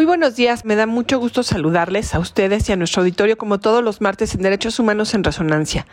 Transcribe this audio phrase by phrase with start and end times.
[0.00, 3.60] Muy buenos días, me da mucho gusto saludarles a ustedes y a nuestro auditorio como
[3.60, 5.86] todos los martes en Derechos Humanos en Resonancia.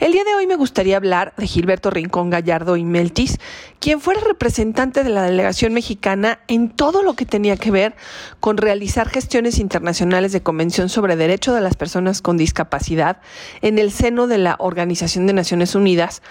[0.00, 3.38] El día de hoy me gustaría hablar de Gilberto Rincón Gallardo y Meltis,
[3.78, 7.94] quien fuera representante de la delegación mexicana en todo lo que tenía que ver
[8.40, 13.18] con realizar gestiones internacionales de Convención sobre Derecho de las Personas con Discapacidad
[13.62, 16.22] en el seno de la Organización de Naciones Unidas,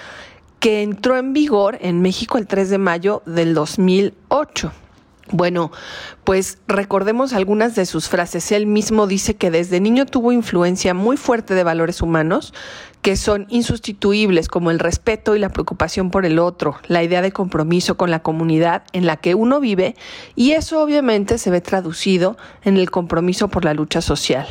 [0.60, 4.74] que entró en vigor en México el 3 de mayo del 2008.
[5.32, 5.72] Bueno,
[6.24, 8.52] pues recordemos algunas de sus frases.
[8.52, 12.54] Él mismo dice que desde niño tuvo influencia muy fuerte de valores humanos
[13.04, 17.34] que son insustituibles como el respeto y la preocupación por el otro, la idea de
[17.34, 19.96] compromiso con la comunidad en la que uno vive
[20.36, 24.48] y eso obviamente se ve traducido en el compromiso por la lucha social.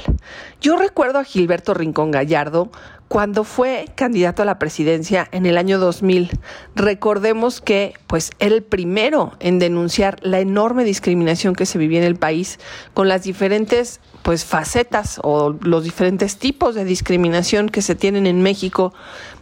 [0.61, 2.71] Yo recuerdo a Gilberto Rincón Gallardo
[3.13, 6.31] cuando fue candidato a la presidencia en el año 2000,
[6.75, 12.07] recordemos que pues era el primero en denunciar la enorme discriminación que se vivía en
[12.07, 12.59] el país
[12.95, 18.41] con las diferentes pues facetas o los diferentes tipos de discriminación que se tienen en
[18.41, 18.95] México,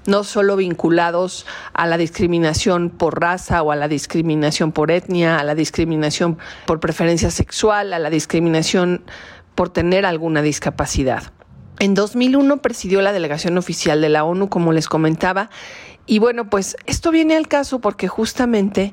[0.05, 5.45] no solo vinculados a la discriminación por raza o a la discriminación por etnia, a
[5.45, 9.05] la discriminación por preferencia sexual, a la discriminación
[9.55, 11.33] por tener alguna discapacidad.
[11.81, 15.49] En 2001 presidió la delegación oficial de la ONU, como les comentaba,
[16.05, 18.93] y bueno, pues esto viene al caso porque justamente,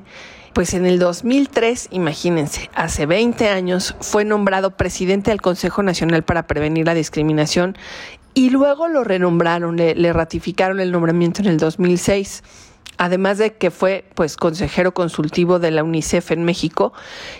[0.54, 6.46] pues en el 2003, imagínense, hace 20 años, fue nombrado presidente del Consejo Nacional para
[6.46, 7.76] Prevenir la Discriminación
[8.32, 12.42] y luego lo renombraron, le, le ratificaron el nombramiento en el 2006
[12.98, 16.92] además de que fue pues consejero consultivo de la UNICEF en México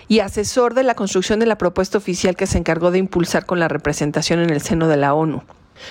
[0.07, 3.59] y asesor de la construcción de la propuesta oficial que se encargó de impulsar con
[3.59, 5.43] la representación en el seno de la ONU.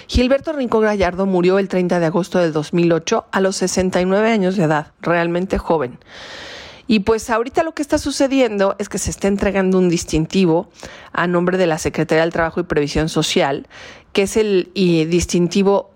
[0.07, 4.65] Gilberto Rincón Gallardo murió el 30 de agosto del 2008 a los 69 años de
[4.65, 5.99] edad, realmente joven.
[6.87, 10.71] Y pues ahorita lo que está sucediendo es que se está entregando un distintivo
[11.13, 13.67] a nombre de la Secretaría del Trabajo y Previsión Social,
[14.13, 15.91] que es el distintivo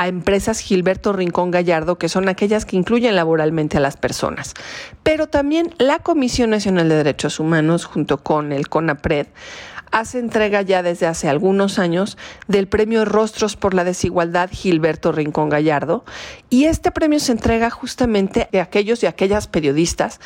[0.00, 4.54] a empresas Gilberto Rincón Gallardo, que son aquellas que incluyen laboralmente a las personas.
[5.02, 9.26] Pero también la Comisión Nacional de Derechos Humanos, junto con el CONAPRED,
[9.90, 12.16] hace entrega ya desde hace algunos años
[12.48, 16.04] del premio Rostros por la Desigualdad Gilberto Rincón Gallardo.
[16.48, 20.20] Y este premio se entrega justamente a aquellos y aquellas periodistas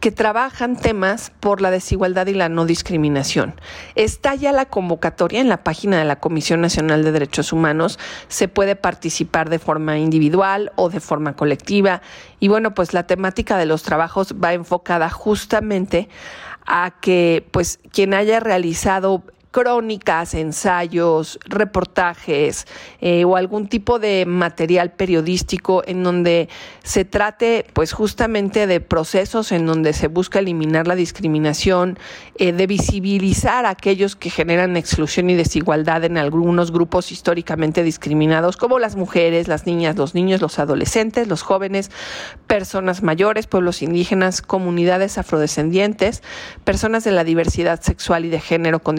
[0.00, 3.60] que trabajan temas por la desigualdad y la no discriminación.
[3.94, 8.48] Está ya la convocatoria en la página de la Comisión Nacional de Derechos Humanos, se
[8.48, 12.02] puede participar de forma individual o de forma colectiva.
[12.40, 16.08] Y bueno, pues la temática de los trabajos va enfocada justamente
[16.66, 19.22] a que pues quien haya realizado lado
[19.56, 22.66] crónicas, ensayos, reportajes
[23.00, 26.50] eh, o algún tipo de material periodístico en donde
[26.84, 31.98] se trate pues justamente de procesos en donde se busca eliminar la discriminación,
[32.36, 38.58] eh, de visibilizar a aquellos que generan exclusión y desigualdad en algunos grupos históricamente discriminados
[38.58, 41.90] como las mujeres, las niñas, los niños, los adolescentes, los jóvenes,
[42.46, 46.22] personas mayores, pueblos indígenas, comunidades afrodescendientes,
[46.64, 48.96] personas de la diversidad sexual y de género con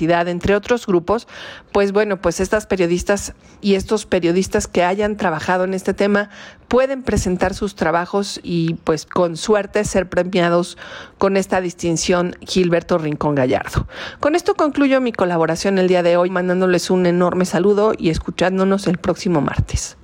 [0.00, 1.26] entre otros grupos,
[1.72, 6.30] pues bueno, pues estas periodistas y estos periodistas que hayan trabajado en este tema
[6.68, 10.76] pueden presentar sus trabajos y pues con suerte ser premiados
[11.18, 13.86] con esta distinción Gilberto Rincón Gallardo.
[14.20, 18.86] Con esto concluyo mi colaboración el día de hoy, mandándoles un enorme saludo y escuchándonos
[18.86, 19.96] el próximo martes.